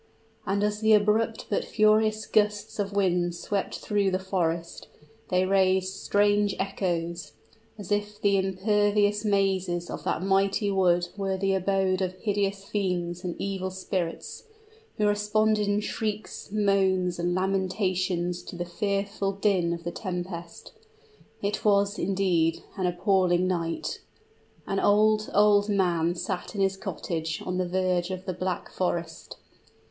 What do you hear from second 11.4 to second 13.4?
abode of hideous fiends and